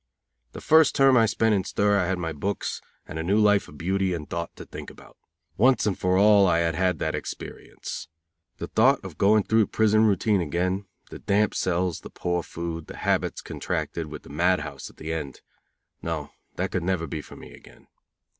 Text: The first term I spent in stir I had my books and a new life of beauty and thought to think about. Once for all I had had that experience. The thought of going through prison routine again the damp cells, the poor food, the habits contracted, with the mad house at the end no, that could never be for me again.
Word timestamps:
The 0.53 0.61
first 0.61 0.95
term 0.95 1.15
I 1.15 1.27
spent 1.27 1.53
in 1.53 1.63
stir 1.63 1.99
I 1.99 2.07
had 2.07 2.17
my 2.17 2.33
books 2.33 2.81
and 3.07 3.19
a 3.19 3.23
new 3.23 3.37
life 3.37 3.67
of 3.67 3.77
beauty 3.77 4.15
and 4.15 4.27
thought 4.27 4.55
to 4.55 4.65
think 4.65 4.89
about. 4.89 5.15
Once 5.57 5.87
for 5.95 6.17
all 6.17 6.47
I 6.47 6.57
had 6.57 6.73
had 6.73 6.97
that 6.97 7.13
experience. 7.13 8.07
The 8.57 8.65
thought 8.65 8.99
of 9.05 9.19
going 9.19 9.43
through 9.43 9.67
prison 9.67 10.05
routine 10.05 10.41
again 10.41 10.85
the 11.11 11.19
damp 11.19 11.53
cells, 11.53 11.99
the 11.99 12.09
poor 12.09 12.41
food, 12.41 12.87
the 12.87 12.97
habits 12.97 13.41
contracted, 13.43 14.07
with 14.07 14.23
the 14.23 14.29
mad 14.29 14.61
house 14.61 14.89
at 14.89 14.97
the 14.97 15.13
end 15.13 15.41
no, 16.01 16.31
that 16.55 16.71
could 16.71 16.81
never 16.81 17.05
be 17.05 17.21
for 17.21 17.35
me 17.35 17.53
again. 17.53 17.85